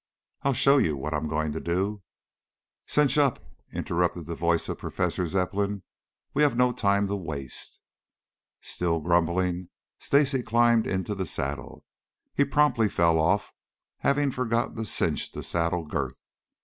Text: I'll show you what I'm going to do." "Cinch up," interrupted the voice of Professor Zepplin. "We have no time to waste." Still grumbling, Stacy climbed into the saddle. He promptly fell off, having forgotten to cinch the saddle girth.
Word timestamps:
I'll 0.41 0.53
show 0.55 0.79
you 0.79 0.97
what 0.97 1.13
I'm 1.13 1.27
going 1.27 1.51
to 1.51 1.59
do." 1.59 2.01
"Cinch 2.87 3.19
up," 3.19 3.37
interrupted 3.71 4.25
the 4.25 4.33
voice 4.33 4.67
of 4.67 4.79
Professor 4.79 5.27
Zepplin. 5.27 5.83
"We 6.33 6.41
have 6.41 6.57
no 6.57 6.71
time 6.71 7.07
to 7.07 7.15
waste." 7.15 7.81
Still 8.61 8.99
grumbling, 8.99 9.69
Stacy 9.99 10.41
climbed 10.41 10.87
into 10.87 11.13
the 11.13 11.27
saddle. 11.27 11.85
He 12.33 12.45
promptly 12.45 12.89
fell 12.89 13.19
off, 13.19 13.53
having 13.99 14.31
forgotten 14.31 14.75
to 14.77 14.85
cinch 14.85 15.33
the 15.33 15.43
saddle 15.43 15.85
girth. 15.85 16.17